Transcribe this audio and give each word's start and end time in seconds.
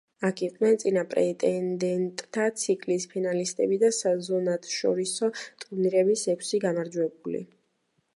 აქ 0.27 0.39
იყვნენ 0.45 0.77
წინა 0.83 1.01
პრეტენდენტთა 1.09 2.45
ციკლის 2.61 3.05
ფინალისტები 3.11 3.77
და 3.83 3.91
საზონათშორისო 3.97 5.29
ტურნირების 5.65 6.25
ექვსი 6.35 6.63
გამარჯვებული. 6.65 7.43